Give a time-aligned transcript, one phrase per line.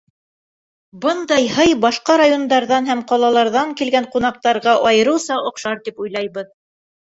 [1.03, 6.53] Бындай һый башҡа райондарҙан һәм ҡалаларҙан килгән ҡунаҡтарға айырыуса оҡшар, тип уйлайбыҙ.